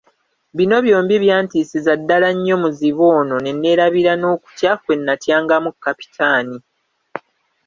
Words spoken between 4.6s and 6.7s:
kwe natyangamu Kapitaani.